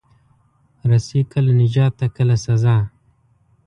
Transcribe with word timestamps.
رسۍ 0.89 1.19
کله 1.31 1.51
نجات 1.61 1.93
ده، 1.99 2.07
کله 2.15 2.35
سزا. 2.45 2.77